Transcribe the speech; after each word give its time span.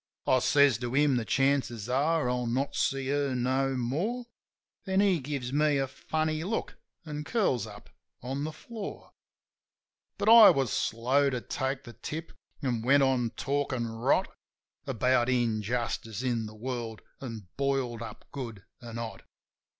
I 0.25 0.39
says 0.39 0.79
to 0.79 0.95
him 0.95 1.17
the 1.17 1.25
chances 1.25 1.87
are 1.87 2.27
I'll 2.27 2.47
not 2.47 2.73
see 2.75 3.09
her 3.09 3.35
no 3.35 3.75
more. 3.75 4.25
Then 4.83 4.99
he 4.99 5.19
gives 5.19 5.53
me 5.53 5.77
a 5.77 5.87
funny 5.87 6.43
look, 6.43 6.75
an' 7.05 7.23
curls 7.23 7.67
up 7.67 7.87
on 8.19 8.43
the 8.43 8.51
floor. 8.51 9.11
But 10.17 10.27
I 10.27 10.49
was 10.49 10.73
slow 10.73 11.29
to 11.29 11.39
take 11.39 11.83
the 11.83 11.93
tip, 11.93 12.31
an' 12.63 12.81
went 12.81 13.03
on 13.03 13.29
talkin' 13.37 13.89
rot 13.91 14.35
About 14.87 15.29
injustice 15.29 16.23
in 16.23 16.47
the 16.47 16.55
world, 16.55 17.03
an' 17.21 17.47
boiled 17.55 18.01
up 18.01 18.25
good 18.31 18.63
an' 18.81 18.97
hot. 18.97 19.21